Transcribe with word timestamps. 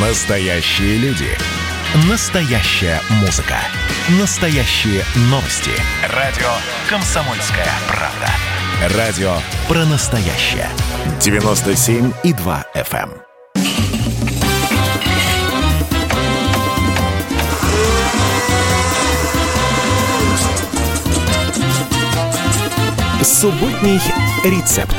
Настоящие 0.00 0.96
люди. 0.98 1.26
Настоящая 2.08 3.00
музыка. 3.20 3.56
Настоящие 4.20 5.02
новости. 5.22 5.72
Радио 6.14 6.46
«Комсомольская 6.88 7.66
правда». 7.88 8.96
Радио 8.96 9.32
про 9.66 9.84
настоящее. 9.86 10.68
97,2 11.18 12.64
FM. 12.76 13.10
Субботний 23.24 24.00
рецепт. 24.44 24.94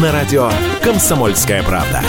На 0.00 0.12
радио 0.12 0.50
«Комсомольская 0.82 1.62
правда». 1.62 2.02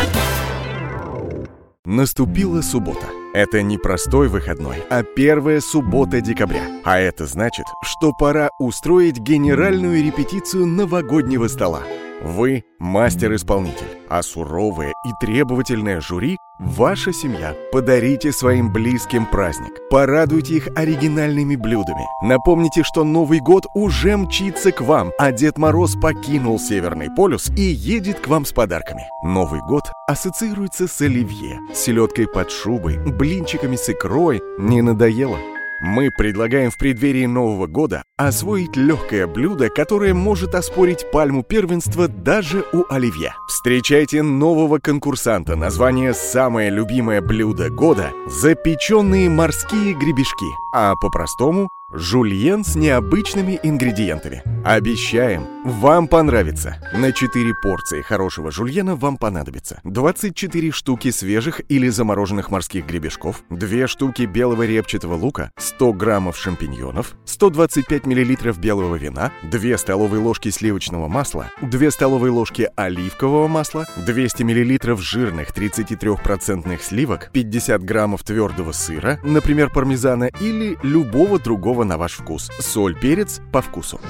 Наступила 1.85 2.61
суббота. 2.61 3.07
Это 3.33 3.61
не 3.61 3.77
простой 3.77 4.27
выходной, 4.27 4.83
а 4.89 5.01
первая 5.03 5.61
суббота 5.61 6.19
декабря. 6.19 6.63
А 6.83 6.99
это 6.99 7.25
значит, 7.25 7.65
что 7.81 8.11
пора 8.11 8.49
устроить 8.59 9.19
генеральную 9.19 10.03
репетицию 10.03 10.65
новогоднего 10.65 11.47
стола. 11.47 11.83
Вы– 12.21 12.65
мастер-исполнитель, 12.79 13.97
а 14.09 14.21
суровое 14.23 14.93
и 15.05 15.11
требовательное 15.21 16.01
жюри– 16.01 16.37
ваша 16.59 17.13
семья. 17.13 17.55
Подарите 17.71 18.31
своим 18.31 18.71
близким 18.71 19.25
праздник. 19.25 19.73
Порадуйте 19.89 20.57
их 20.57 20.67
оригинальными 20.75 21.55
блюдами. 21.55 22.05
Напомните, 22.21 22.83
что 22.83 23.03
Новый 23.03 23.39
год 23.39 23.65
уже 23.73 24.17
мчится 24.17 24.71
к 24.71 24.81
вам, 24.81 25.11
а 25.17 25.31
Дед 25.31 25.57
Мороз 25.57 25.95
покинул 25.95 26.59
Северный 26.59 27.09
полюс 27.09 27.49
и 27.57 27.61
едет 27.61 28.19
к 28.19 28.27
вам 28.27 28.45
с 28.45 28.51
подарками. 28.51 29.07
Новый 29.23 29.61
год 29.61 29.85
ассоциируется 30.07 30.87
с 30.87 31.01
оливье, 31.01 31.59
селедкой 31.73 32.27
под 32.27 32.51
шубой, 32.51 32.97
блинчиками 32.97 33.75
с 33.75 33.89
икрой. 33.89 34.41
Не 34.59 34.81
надоело? 34.81 35.37
Мы 35.81 36.11
предлагаем 36.11 36.71
в 36.71 36.77
преддверии 36.77 37.25
Нового 37.25 37.65
года 37.65 38.03
освоить 38.17 38.75
легкое 38.75 39.27
блюдо, 39.27 39.69
которое 39.69 40.13
может 40.13 40.53
оспорить 40.53 41.09
пальму 41.11 41.41
первенства 41.41 42.09
даже 42.09 42.65
у 42.73 42.83
оливье. 42.89 43.33
Встречайте 43.47 44.21
нового 44.21 44.79
конкурсанта. 44.79 45.55
Название 45.55 46.13
«Самое 46.13 46.69
любимое 46.69 47.21
блюдо 47.21 47.69
года»– 47.69 48.11
запеченные 48.27 49.29
морские 49.29 49.93
гребешки, 49.93 50.57
а 50.73 50.95
по-простому 50.95 51.69
Жульен 51.91 52.63
с 52.63 52.75
необычными 52.75 53.59
ингредиентами. 53.63 54.43
Обещаем, 54.65 55.47
вам 55.63 56.07
понравится. 56.09 56.75
На 56.93 57.13
4 57.13 57.53
порции 57.55 58.01
хорошего 58.01 58.51
жульена 58.51 58.95
вам 58.95 59.17
понадобится 59.17 59.79
24 59.85 60.71
штуки 60.71 61.11
свежих 61.11 61.61
или 61.69 61.87
замороженных 61.87 62.51
морских 62.51 62.85
гребешков, 62.85 63.43
2 63.49 63.87
штуки 63.87 64.23
белого 64.23 64.63
репчатого 64.65 65.15
лука, 65.15 65.51
100 65.57 65.93
граммов 65.93 66.37
шампиньонов, 66.37 67.15
125 67.25 68.05
миллилитров 68.05 68.59
белого 68.59 68.95
вина, 68.95 69.31
2 69.43 69.77
столовые 69.77 70.21
ложки 70.21 70.49
сливочного 70.49 71.07
масла, 71.07 71.49
2 71.61 71.91
столовые 71.91 72.31
ложки 72.31 72.69
оливкового 72.75 73.47
масла, 73.47 73.85
200 74.05 74.43
миллилитров 74.43 75.01
жирных 75.01 75.51
33% 75.51 76.81
сливок, 76.81 77.29
50 77.31 77.81
граммов 77.83 78.23
твердого 78.23 78.73
сыра, 78.73 79.19
например, 79.23 79.69
пармезана 79.69 80.25
или 80.41 80.77
любого 80.83 81.39
другого 81.39 81.85
на 81.85 81.97
ваш 81.97 82.13
вкус. 82.13 82.51
Соль, 82.59 82.99
перец 82.99 83.39
по 83.53 83.61
вкусу. 83.61 84.01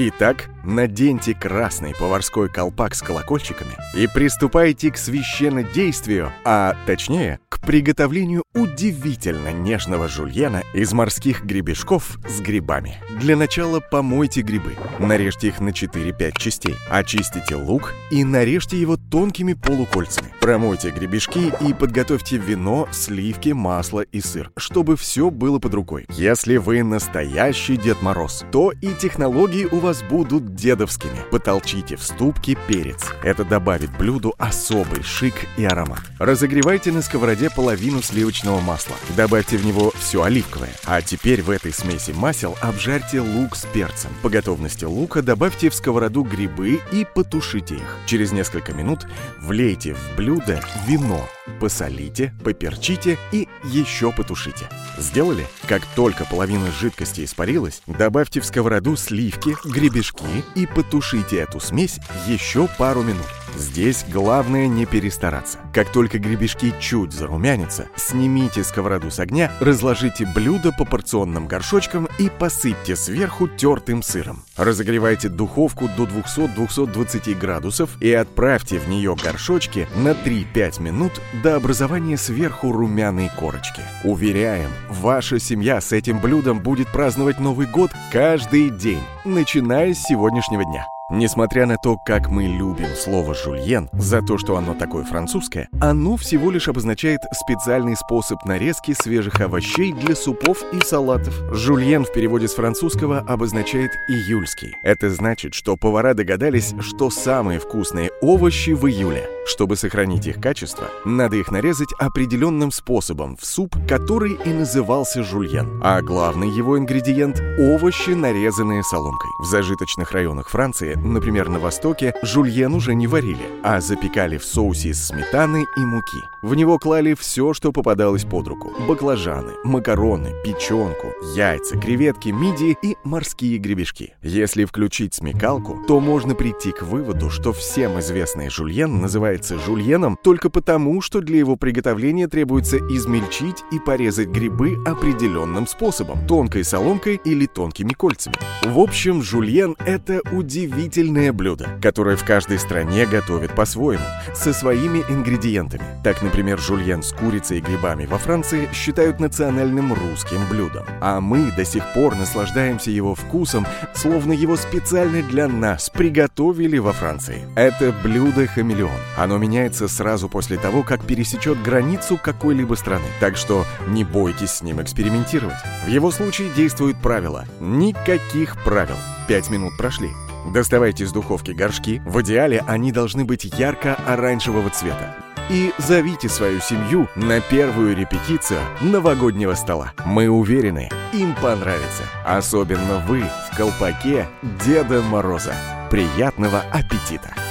Итак, 0.00 0.48
наденьте 0.68 1.34
красный 1.34 1.94
поварской 1.94 2.48
колпак 2.48 2.94
с 2.94 3.02
колокольчиками 3.02 3.72
и 3.96 4.06
приступайте 4.06 4.90
к 4.90 4.98
священнодействию, 4.98 6.32
а 6.44 6.76
точнее, 6.86 7.40
к 7.48 7.60
приготовлению 7.60 8.44
удивительно 8.54 9.52
нежного 9.52 10.08
жульена 10.08 10.62
из 10.74 10.92
морских 10.92 11.44
гребешков 11.44 12.18
с 12.28 12.40
грибами. 12.40 12.98
Для 13.18 13.36
начала 13.36 13.80
помойте 13.80 14.42
грибы, 14.42 14.76
нарежьте 14.98 15.48
их 15.48 15.60
на 15.60 15.70
4-5 15.70 16.38
частей, 16.38 16.76
очистите 16.90 17.56
лук 17.56 17.94
и 18.10 18.22
нарежьте 18.22 18.78
его 18.78 18.96
тонкими 18.96 19.54
полукольцами. 19.54 20.32
Промойте 20.40 20.90
гребешки 20.90 21.52
и 21.60 21.72
подготовьте 21.72 22.36
вино, 22.36 22.88
сливки, 22.92 23.50
масло 23.50 24.02
и 24.02 24.20
сыр, 24.20 24.50
чтобы 24.56 24.96
все 24.96 25.30
было 25.30 25.58
под 25.58 25.74
рукой. 25.74 26.06
Если 26.10 26.58
вы 26.58 26.82
настоящий 26.82 27.76
Дед 27.76 28.02
Мороз, 28.02 28.44
то 28.52 28.72
и 28.72 28.92
технологии 28.94 29.64
у 29.64 29.78
вас 29.78 30.02
будут 30.02 30.54
дедовскими. 30.58 31.18
Потолчите 31.30 31.96
в 31.96 32.02
ступке 32.02 32.58
перец. 32.66 33.06
Это 33.22 33.44
добавит 33.44 33.96
блюду 33.96 34.34
особый 34.36 35.02
шик 35.02 35.34
и 35.56 35.64
аромат. 35.64 36.00
Разогревайте 36.18 36.92
на 36.92 37.00
сковороде 37.00 37.48
половину 37.48 38.02
сливочного 38.02 38.60
масла. 38.60 38.96
Добавьте 39.16 39.56
в 39.56 39.64
него 39.64 39.92
все 39.98 40.22
оливковое. 40.22 40.72
А 40.84 41.00
теперь 41.00 41.42
в 41.42 41.50
этой 41.50 41.72
смеси 41.72 42.10
масел 42.10 42.56
обжарьте 42.60 43.20
лук 43.20 43.56
с 43.56 43.64
перцем. 43.66 44.10
По 44.22 44.28
готовности 44.28 44.84
лука 44.84 45.22
добавьте 45.22 45.70
в 45.70 45.74
сковороду 45.74 46.22
грибы 46.22 46.80
и 46.92 47.06
потушите 47.14 47.76
их. 47.76 47.96
Через 48.06 48.32
несколько 48.32 48.74
минут 48.74 49.06
влейте 49.40 49.94
в 49.94 50.16
блюдо 50.16 50.60
вино. 50.86 51.26
Посолите, 51.60 52.32
поперчите 52.44 53.18
и 53.32 53.48
еще 53.64 54.12
потушите. 54.12 54.68
Сделали? 54.98 55.46
Как 55.66 55.82
только 55.94 56.24
половина 56.24 56.70
жидкости 56.70 57.24
испарилась, 57.24 57.82
добавьте 57.86 58.40
в 58.40 58.44
сковороду 58.44 58.96
сливки, 58.96 59.56
гребешки 59.64 60.44
и 60.54 60.66
потушите 60.66 61.38
эту 61.38 61.60
смесь 61.60 61.98
еще 62.26 62.68
пару 62.78 63.02
минут. 63.02 63.26
Здесь 63.56 64.04
главное 64.08 64.68
не 64.68 64.86
перестараться. 64.86 65.58
Как 65.72 65.90
только 65.90 66.18
гребешки 66.18 66.72
чуть 66.80 67.12
зарумянятся, 67.12 67.88
снимите 67.96 68.64
сковороду 68.64 69.10
с 69.10 69.18
огня, 69.18 69.52
разложите 69.60 70.26
блюдо 70.34 70.72
по 70.72 70.84
порционным 70.84 71.46
горшочкам 71.46 72.08
и 72.18 72.30
посыпьте 72.30 72.96
сверху 72.96 73.48
тертым 73.48 74.02
сыром. 74.02 74.44
Разогревайте 74.56 75.28
духовку 75.28 75.88
до 75.96 76.04
200-220 76.04 77.34
градусов 77.38 78.00
и 78.00 78.12
отправьте 78.12 78.78
в 78.78 78.88
нее 78.88 79.16
горшочки 79.22 79.88
на 79.96 80.10
3-5 80.10 80.82
минут 80.82 81.12
до 81.42 81.56
образования 81.56 82.16
сверху 82.16 82.72
румяной 82.72 83.30
корочки. 83.38 83.82
Уверяем, 84.04 84.70
ваша 84.88 85.38
семья 85.38 85.80
с 85.80 85.92
этим 85.92 86.20
блюдом 86.20 86.60
будет 86.60 86.88
праздновать 86.88 87.40
Новый 87.40 87.66
год 87.66 87.90
каждый 88.12 88.70
день, 88.70 89.02
начиная 89.24 89.94
с 89.94 90.02
сегодняшнего 90.02 90.64
дня. 90.64 90.88
Несмотря 91.10 91.64
на 91.64 91.78
то, 91.78 91.96
как 91.96 92.28
мы 92.28 92.42
любим 92.42 92.94
слово 92.94 93.34
«жульен» 93.34 93.88
за 93.94 94.20
то, 94.20 94.36
что 94.36 94.58
оно 94.58 94.74
такое 94.74 95.04
французское, 95.04 95.70
оно 95.80 96.18
всего 96.18 96.50
лишь 96.50 96.68
обозначает 96.68 97.20
специальный 97.32 97.96
способ 97.96 98.44
нарезки 98.44 98.92
свежих 98.92 99.40
овощей 99.40 99.94
для 99.94 100.14
супов 100.14 100.62
и 100.74 100.80
салатов. 100.80 101.34
Жульен 101.50 102.04
в 102.04 102.12
переводе 102.12 102.46
с 102.46 102.54
французского 102.54 103.20
обозначает 103.20 103.92
«июльский». 104.08 104.76
Это 104.82 105.08
значит, 105.08 105.54
что 105.54 105.78
повара 105.78 106.12
догадались, 106.12 106.74
что 106.80 107.08
самые 107.08 107.58
вкусные 107.58 108.10
овощи 108.20 108.70
в 108.70 108.86
июле. 108.86 109.37
Чтобы 109.48 109.76
сохранить 109.76 110.26
их 110.26 110.40
качество, 110.40 110.88
надо 111.04 111.36
их 111.36 111.50
нарезать 111.50 111.92
определенным 111.98 112.70
способом 112.70 113.36
в 113.36 113.44
суп, 113.44 113.74
который 113.88 114.38
и 114.44 114.50
назывался 114.50 115.24
жульен. 115.24 115.80
А 115.82 116.02
главный 116.02 116.50
его 116.50 116.78
ингредиент– 116.78 117.42
овощи, 117.58 118.10
нарезанные 118.10 118.84
соломкой. 118.84 119.30
В 119.40 119.44
зажиточных 119.46 120.12
районах 120.12 120.48
Франции 120.48 120.94
например, 120.94 121.48
на 121.48 121.58
Востоке, 121.58 122.14
жульен 122.22 122.74
уже 122.74 122.94
не 122.94 123.06
варили, 123.06 123.48
а 123.62 123.80
запекали 123.80 124.36
в 124.36 124.44
соусе 124.44 124.90
из 124.90 125.06
сметаны 125.06 125.66
и 125.76 125.80
муки. 125.80 126.22
В 126.42 126.54
него 126.54 126.78
клали 126.78 127.14
все, 127.14 127.52
что 127.52 127.72
попадалось 127.72 128.24
под 128.24 128.48
руку. 128.48 128.72
Баклажаны, 128.86 129.52
макароны, 129.64 130.34
печенку, 130.44 131.12
яйца, 131.34 131.78
креветки, 131.78 132.28
мидии 132.28 132.76
и 132.82 132.96
морские 133.02 133.58
гребешки. 133.58 134.14
Если 134.22 134.64
включить 134.64 135.14
смекалку, 135.14 135.84
то 135.88 136.00
можно 136.00 136.34
прийти 136.34 136.70
к 136.70 136.82
выводу, 136.82 137.30
что 137.30 137.52
всем 137.52 137.98
известный 137.98 138.50
жульен 138.50 139.00
называется 139.00 139.37
жульеном 139.46 140.18
только 140.22 140.50
потому, 140.50 141.00
что 141.00 141.20
для 141.20 141.38
его 141.38 141.56
приготовления 141.56 142.28
требуется 142.28 142.78
измельчить 142.78 143.64
и 143.70 143.78
порезать 143.78 144.28
грибы 144.28 144.76
определенным 144.86 145.66
способом, 145.66 146.26
тонкой 146.26 146.64
соломкой 146.64 147.20
или 147.24 147.46
тонкими 147.46 147.92
кольцами. 147.92 148.36
В 148.64 148.78
общем, 148.78 149.22
жульен— 149.22 149.76
это 149.86 150.20
удивительно 150.32 150.88
удивительное 150.88 151.32
блюдо, 151.32 151.68
которое 151.82 152.16
в 152.16 152.24
каждой 152.24 152.58
стране 152.58 153.06
готовят 153.06 153.54
по-своему, 153.54 154.04
со 154.34 154.52
своими 154.52 155.04
ингредиентами. 155.08 155.84
Так, 156.02 156.22
например, 156.22 156.58
жульен 156.58 157.02
с 157.02 157.12
курицей 157.12 157.58
и 157.58 157.60
грибами 157.60 158.06
во 158.06 158.18
Франции 158.18 158.68
считают 158.72 159.20
национальным 159.20 159.92
русским 159.92 160.38
блюдом. 160.50 160.84
А 161.00 161.20
мы 161.20 161.52
до 161.52 161.64
сих 161.64 161.84
пор 161.92 162.16
наслаждаемся 162.16 162.90
его 162.90 163.14
вкусом, 163.14 163.66
словно 163.94 164.32
его 164.32 164.56
специально 164.56 165.22
для 165.22 165.48
нас 165.48 165.90
приготовили 165.90 166.78
во 166.78 166.92
Франции. 166.92 167.42
Это 167.54 167.94
блюдо-хамелеон. 168.02 168.90
Оно 169.28 169.36
меняется 169.36 169.88
сразу 169.88 170.26
после 170.26 170.56
того, 170.56 170.82
как 170.82 171.04
пересечет 171.04 171.62
границу 171.62 172.16
какой-либо 172.16 172.72
страны. 172.76 173.04
Так 173.20 173.36
что 173.36 173.66
не 173.86 174.02
бойтесь 174.02 174.52
с 174.52 174.62
ним 174.62 174.80
экспериментировать. 174.80 175.58
В 175.84 175.90
его 175.90 176.10
случае 176.10 176.48
действует 176.56 176.96
правило. 177.02 177.44
Никаких 177.60 178.56
правил. 178.64 178.94
Пять 179.28 179.50
минут 179.50 179.76
прошли. 179.76 180.08
Доставайте 180.54 181.04
из 181.04 181.12
духовки 181.12 181.50
горшки. 181.50 182.00
В 182.06 182.22
идеале 182.22 182.64
они 182.66 182.90
должны 182.90 183.26
быть 183.26 183.44
ярко-оранжевого 183.44 184.70
цвета. 184.70 185.14
и 185.50 185.72
зовите 185.76 186.30
свою 186.30 186.60
семью 186.60 187.06
на 187.14 187.42
первую 187.42 187.94
репетицию 187.94 188.60
новогоднего 188.80 189.52
стола. 189.52 189.92
Мы 190.06 190.28
уверены, 190.30 190.88
им 191.12 191.34
понравится. 191.34 192.04
Особенно 192.24 193.04
вы 193.06 193.24
в 193.52 193.56
колпаке 193.56 194.26
Деда 194.64 195.02
Мороза. 195.02 195.54
Приятного 195.90 196.60
аппетита! 196.72 197.47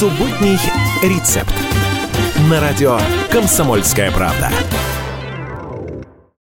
Субботний 0.00 0.58
рецепт. 1.02 1.52
На 2.48 2.58
радио 2.58 2.98
«Комсомольская 3.30 4.10
правда». 4.10 4.50